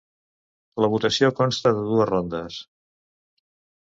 [0.83, 2.57] La votació consta de dues rondes.